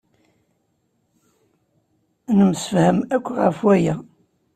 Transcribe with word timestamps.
Nemsefham 2.37 2.97
akk 3.15 3.25
ɣef 3.41 3.57
waya. 3.65 3.95